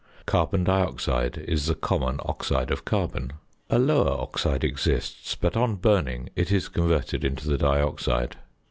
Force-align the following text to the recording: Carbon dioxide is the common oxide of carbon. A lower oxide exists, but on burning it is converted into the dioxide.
Carbon 0.25 0.63
dioxide 0.63 1.37
is 1.47 1.67
the 1.67 1.75
common 1.75 2.19
oxide 2.25 2.71
of 2.71 2.85
carbon. 2.85 3.33
A 3.69 3.77
lower 3.77 4.19
oxide 4.19 4.63
exists, 4.63 5.35
but 5.35 5.55
on 5.55 5.75
burning 5.75 6.31
it 6.35 6.51
is 6.51 6.69
converted 6.69 7.23
into 7.23 7.47
the 7.47 7.55
dioxide. 7.59 8.35